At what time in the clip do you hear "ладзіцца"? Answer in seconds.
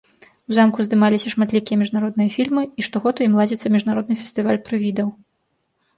3.41-3.67